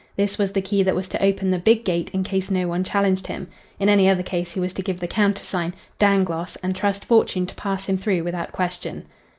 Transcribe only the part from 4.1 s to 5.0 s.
case he was to give